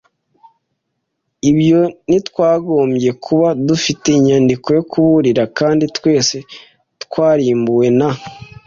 [1.49, 6.37] ibyo, ntitwakagombye kuba dufite inyandiko yo kuburira kandi twese
[7.03, 8.09] twarimbuwe na